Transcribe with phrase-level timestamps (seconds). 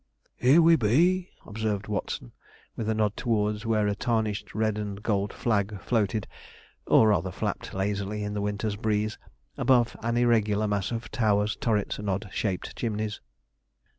[0.35, 2.31] 'Here we be,' observed Watson,
[2.75, 6.25] with a nod towards where a tarnished red and gold flag, floated,
[6.87, 9.19] or rather flapped lazily in the winter's breeze,
[9.57, 13.21] above an irregular mass of towers, turrets, and odd shaped chimneys.